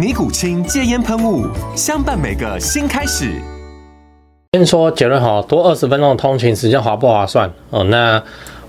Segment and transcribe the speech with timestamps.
[0.00, 1.46] 尼古清戒烟喷雾，
[1.76, 3.34] 相伴每个新开始。
[4.54, 7.52] 先说结论哈，多二十分钟的通勤时间划不划算？
[7.68, 8.22] 哦，那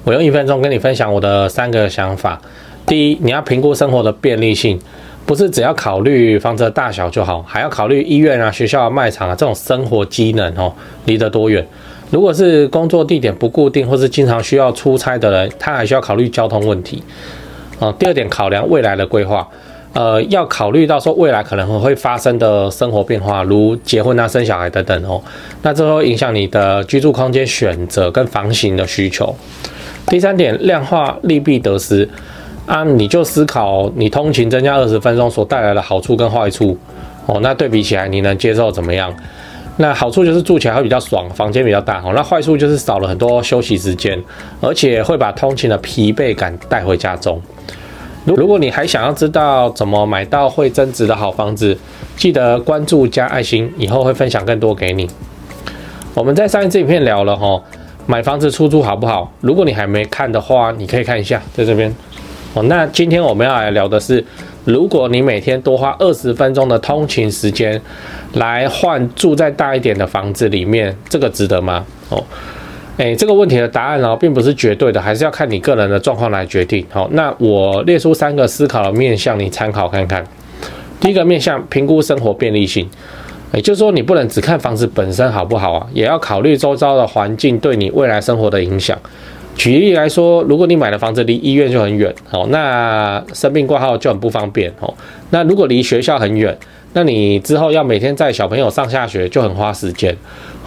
[0.04, 2.42] 我用一分钟跟你分享我的三个想法。
[2.86, 4.78] 第一，你要评估生活的便利性，
[5.26, 10.74] 不是只要考虑房子的大小就好，还要考虑医院啊、学校啊、卖场啊这种生活机能哦，
[11.06, 11.66] 离得多远。
[12.10, 17.02] 如果是工作地点不固定，或是经常需要出差的人，他还需要考虑交通问题。
[17.80, 19.48] 哦，第二点，考量未来的规划。
[19.94, 25.22] 呃，要考虑到说未来可能会发生的生活变化，如结婚啊、生小孩等等哦，
[25.64, 29.36] 那这会影响你的居住空间选择跟房型的需求。
[30.08, 32.08] 第三点，量化利弊得失
[32.66, 36.78] 啊，你就思考你通勤增加二十分钟所带来的好处跟坏处
[37.26, 39.14] 哦，那对比起来你能接受怎么样？
[39.78, 44.18] 那好处就是住起来会比较爽，房间比较大哦，那坏处就是少了很多休息时间，
[44.62, 47.42] 而且会把通勤的疲惫感带回家中。
[48.24, 51.76] 如果你还想要知道怎么买到会增值的好房子，
[52.16, 55.10] 记得关注加爱心，以后会分享更多给你。
[56.14, 57.60] 我们在上一次影片聊了齁，
[58.06, 59.32] 买房子出租好不好？
[59.42, 61.92] 如果你还没看的话，你可以看一下，在这边。
[62.54, 64.24] 哦，那今天我们要来聊的是，
[64.66, 67.82] 如果你每天多花二十分钟的通勤时间，
[68.34, 71.84] 来换住在大一点的房子里面，这个值得吗？
[72.10, 72.24] 哦。
[72.98, 76.86] 诶，这个问题的答案呢，并不是绝对的，还是要看你个人的状况来决定。
[76.92, 80.24] 好，那我列出三个思考的面向，你参考看看。
[81.00, 82.88] 第一个面向，评估生活便利性，
[83.54, 88.96] 也就是说，你不能只看房子本身好不好啊，也要考虑周遭的环境对你未来生活的影响。
[89.56, 94.94] 举例来说，如果你买的房子离医院就很远，哦，那生病挂号就很不方便，哦，
[95.32, 96.56] 那如果离学校很远，
[96.94, 100.16] 那你之后要每天载小朋友上下学就很花时间。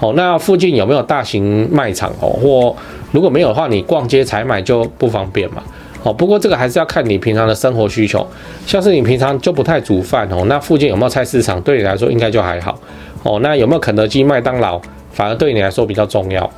[0.04, 2.28] 哦，那附近有没有大型卖场哦？
[2.28, 2.76] 或
[3.10, 5.62] 如果没有的话，你逛街采买就不方便嘛。
[6.03, 8.26] 哦，不过这个还是要看你平常的生活需求。
[8.66, 11.59] 像是你平常就不太煮饭哦，那附近有没有菜市场？
[11.62, 12.78] 对你来说应该就还好。
[13.22, 14.78] 哦，那有没有肯德基、麦当劳？
[15.10, 16.50] 反而对你来说比较重要。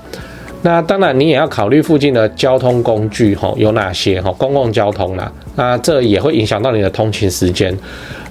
[0.63, 4.33] 那当然，你也要考虑附近的交通工具哈，有哪些哈？
[4.33, 7.73] 公共交通啦，那这也会影响到你的通勤时间。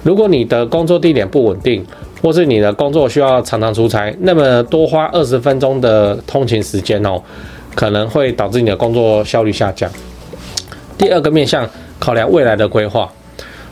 [0.03, 1.85] 如果你的工作地点不稳定，
[2.25, 7.21] 或是你的工作需要常常出差，那么多花二十分钟的通勤时间哦，
[7.75, 9.87] 可能会导致你的工作效率下降。
[10.97, 11.69] 第二个面向，
[11.99, 13.07] 考量未来的规划，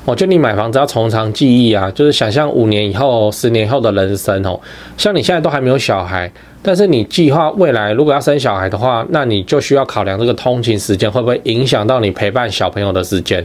[0.05, 4.59] 哦，就你买房子要从长计议啊，就是想象五年以后、十年后的人生哦。
[4.97, 6.31] 像你现在都还没有小孩，
[6.61, 13.43] 但是你计划未来如果要生小孩的话，那你就需要考量这个通勤时间会不会影响到你陪伴小朋友的时间，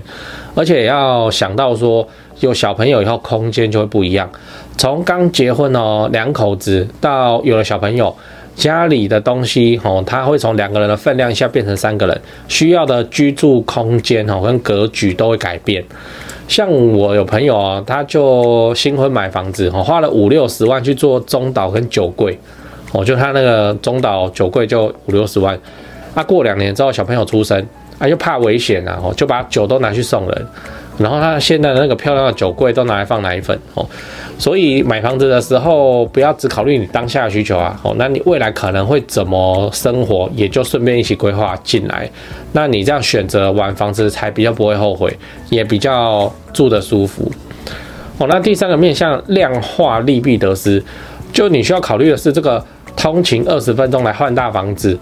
[0.55, 2.07] 而且要想到说。
[2.41, 4.31] 有小朋友以后，空间就会不一样。
[4.77, 8.15] 从刚结婚哦，两口子到有了小朋友，
[8.55, 15.85] 家里的东西哦，他会从两个人的分量一下变成三个人，需要的居住空间哦跟格局都会改变。
[16.47, 22.39] 像我有朋友啊，他就新婚买房子哦，花了五六十万去做中岛跟酒柜
[22.93, 25.59] 哦，就他那个中岛酒柜就五六十万。
[26.15, 27.65] 啊过两年之后小朋友出生，
[27.99, 30.47] 啊又怕危险啊，哦就把酒都拿去送人。
[30.99, 33.87] 然后他现在的那个漂亮的酒柜都拿来放奶粉哦，
[34.37, 42.11] 所以买房子的时候不要只考虑你当下的需求啊哦，那你未来可能会怎么生活，也就顺便一起规划进来。
[42.51, 45.17] 那你这样选择完房子才比较不会后悔，
[45.51, 47.31] 也比较住得舒服
[48.19, 48.27] 哦。
[48.29, 50.83] 那第三个面向量化利弊得失，
[51.33, 52.61] 就你需要考虑的是这个
[52.97, 54.99] 通勤二十分钟来换大房子。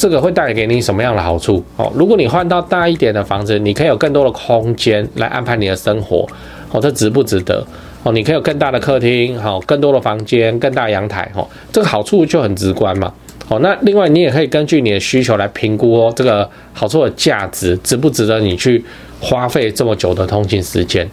[0.00, 1.62] 这个会带给你什么样的好处？
[1.76, 6.26] 哦，如果你换到大一点的房子，你可以有更多的空间来安排你的生活，
[6.70, 7.62] 哦，这值不值得？
[8.02, 13.12] 哦，你可以有更大的客厅，好，更多的房间，更大阳台，哦，这个好处就很直观嘛。
[13.48, 18.82] 哦，那另外你也可以根据你的需求来评估哦，这个好处的价值值不值得你去
[19.20, 21.06] 花费这么久的通勤时间？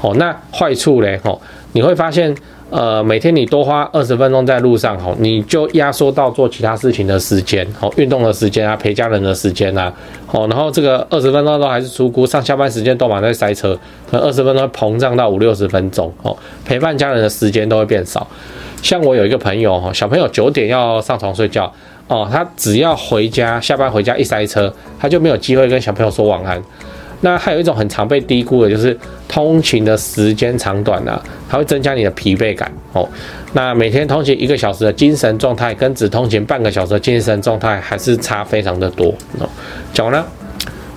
[0.00, 1.18] 哦，那坏处嘞？
[1.24, 1.36] 哦，
[1.72, 2.32] 你会发现。
[2.70, 9.92] 呃，每天你多花二十分钟在路上，吼，你就压缩到做其他事情的时间，吼，运动的时间啊，陪家人的时间啊，
[10.30, 13.76] 哦，然后这个二十分钟都还是出估，上下班时间都满在塞车，
[14.08, 18.24] 可能二十分钟膨胀到五六十分钟，哦，陪伴家人的时间都会变少。
[18.80, 21.70] 像我有一个朋友，哈，小朋友九点要上床睡觉，
[22.06, 26.62] 哦，他只要回家下班回家一塞车，他就没有机会跟小朋友说晚安。
[27.22, 33.06] 那还有一种很常被低估的，就是通勤的时间长短啊，它会增加你的疲惫感哦。
[33.52, 39.48] 那每天通勤一个小时的精神状态，跟只通勤半个小时的精神状态还是差非常的多哦。
[39.92, 40.26] 讲完了，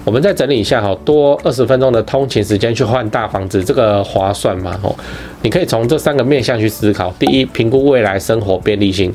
[0.06, 4.80] 我们再整理一下哈，多二十分钟的通勤时间去换大房子，这个划算吗？
[4.82, 4.96] 哦，
[5.42, 9.12] 你可以从这三个面向去思考：第一，评估未来生活便利性；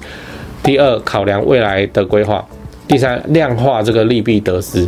[0.62, 2.44] 第二，考量未来的规划；
[2.86, 4.86] 第三，量化这个利弊得失。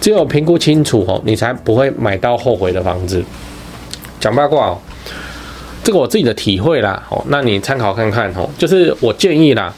[0.00, 3.22] 只有评估清楚哦，你才不会买到后悔的房子。
[4.20, 4.78] 讲八卦哦，
[5.84, 8.48] 这个我自己的体会啦哦，那你参考看看哦。
[8.58, 9.72] 就是我建议啦，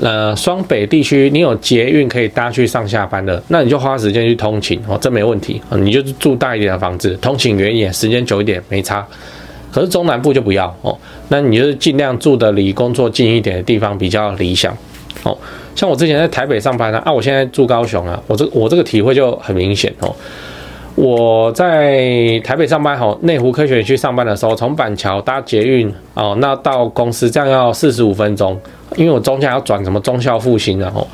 [0.00, 5.76] 呃，双北地区你有捷运可以搭去上下班的，那你就花时间去通勤哦，这没问题啊。
[5.76, 9.06] 你就住大一点的房子，通勤远一点，时间久一点没差。
[9.70, 10.96] 可是中南部就不要哦，
[11.28, 14.76] 那你就是尽量住的离工作近一点的地方比较理想
[15.24, 15.36] 哦。
[15.74, 20.14] 像我之前在台北上班呢，啊，我现在住高雄啊，我这我这个体会就很明显哦。
[20.96, 28.56] 我在台北上班，吼，内湖科学园区上班的时候，从板桥搭捷运哦，那到公司这样要四十五分钟，
[28.94, 31.04] 因为我中间要转什么中孝复兴然后，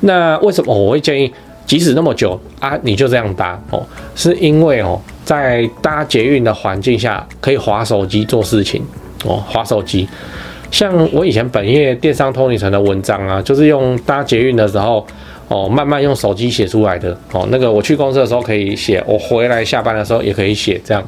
[0.00, 1.32] 那为什么我会建议，
[1.64, 3.80] 即使那么久啊，你就这样搭哦？
[4.16, 8.82] 是因为哦，在搭捷运的环境下，可以划手机做事情
[9.24, 10.08] 哦，划手机。
[10.70, 15.06] 像我以前本业电商通理层的文章啊，就是用搭捷运的时候
[15.48, 17.46] 哦，慢慢用手机写出来的哦。
[17.50, 21.02] 那个我去公司的时候可以写，我回来下班的时候也可以写，这样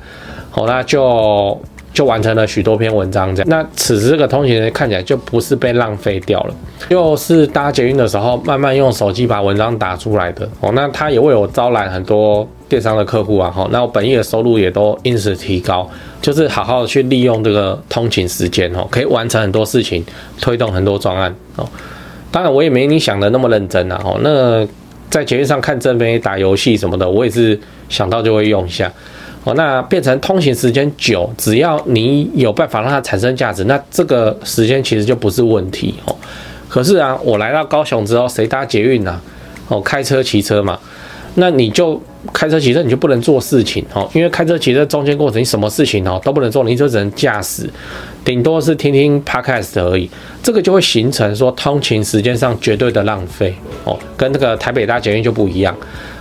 [0.50, 1.58] 好，那就
[1.94, 3.48] 就完成了许多篇文章这样。
[3.48, 6.54] 那此时这个通勤人看起来就不是被浪费掉了，
[6.88, 10.72] 又是搭捷运的时候慢慢用手机把文章打出来的哦。
[10.74, 15.86] 那他也为我招揽很多电商的客户啊，哈，那我本业的收入也都因此提高。
[16.22, 20.02] 就是好好去利用这个通勤时间哦，可以完成很多事情，
[20.40, 21.69] 推动很多专案哦。
[22.30, 24.19] 当然我也没你想的那么认真啊哦。
[24.22, 24.66] 那
[25.10, 27.60] 在捷运上看正妹打游戏什么的，我也是
[27.90, 28.90] 想到就会用一下
[29.44, 29.52] 哦。
[29.52, 36.16] 那变成通勤时间久，只要你有办法让它产生价值，那这个时间其实就不是问题哦。
[36.70, 39.20] 可是啊，我来到高雄之后，谁搭捷运啊？
[39.69, 40.78] 哦，开车骑车嘛。
[41.34, 42.00] 那你就
[42.32, 47.69] 开车骑车，你就不能做事情哦，因为开车骑车中间过程，你什么事情哦都不能做，你就只能驾驶，
[48.24, 50.08] 顶多是听听 podcast 而已。
[50.42, 53.54] 这个就会形成说通勤时间上绝对的浪费
[53.84, 55.76] 哦，跟那个台北大捷运就不一样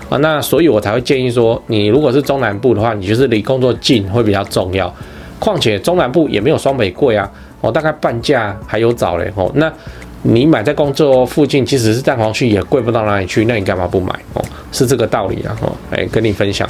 [0.09, 0.17] 啊。
[0.17, 4.93] 那所以我才会建议说，你如果是中南部的话，你就是离工作近会比较重要。
[5.39, 7.29] 况且中南部也没有双北贵啊，
[7.61, 9.51] 哦，大概半价还有找嘞哦。
[9.55, 9.71] 那
[10.23, 14.45] 你买在工作附近，即使是蛋黄区也贵不到哪里去，那你干嘛不买哦？
[14.71, 16.69] 是这个道理啊，哦，哎，跟你分享。